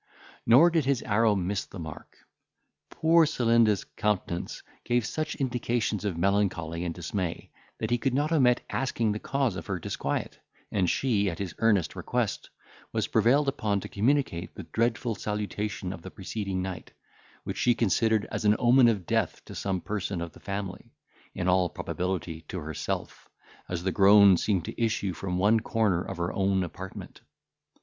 Nor 0.47 0.71
did 0.71 0.85
his 0.85 1.03
arrow 1.03 1.35
miss 1.35 1.65
the 1.67 1.77
mark. 1.77 2.17
Poor 2.89 3.27
Celinda's 3.27 3.83
countenance 3.83 4.63
gave 4.83 5.05
such 5.05 5.35
indications 5.35 6.03
of 6.05 6.17
melancholy 6.17 6.83
and 6.85 6.95
dismay, 6.95 7.51
that 7.77 7.91
he 7.91 7.99
could 7.99 8.15
not 8.15 8.31
omit 8.31 8.63
asking 8.71 9.11
the 9.11 9.19
cause 9.19 9.55
of 9.55 9.67
her 9.67 9.77
disquiet, 9.77 10.39
and 10.71 10.89
she, 10.89 11.29
at 11.29 11.37
his 11.37 11.53
earnest 11.59 11.95
request, 11.95 12.49
was 12.91 13.05
prevailed 13.05 13.47
upon 13.47 13.79
to 13.81 13.87
communicate 13.87 14.55
the 14.55 14.63
dreadful 14.73 15.13
salutation 15.13 15.93
of 15.93 16.01
the 16.01 16.09
preceding 16.09 16.63
night, 16.63 16.93
which 17.43 17.57
she 17.59 17.75
considered 17.75 18.27
as 18.31 18.43
an 18.43 18.55
omen 18.57 18.87
of 18.87 19.05
death 19.05 19.45
to 19.45 19.53
some 19.53 19.79
person 19.81 20.19
of 20.19 20.31
the 20.31 20.39
family, 20.39 20.95
in 21.35 21.47
all 21.47 21.69
probability 21.69 22.41
to 22.47 22.59
herself, 22.59 23.29
as 23.69 23.83
the 23.83 23.91
groan 23.91 24.35
seemed 24.35 24.65
to 24.65 24.81
issue 24.83 25.13
from 25.13 25.37
one 25.37 25.59
corner 25.59 26.01
of 26.01 26.17
her 26.17 26.33
own 26.33 26.63
apartment. 26.63 27.21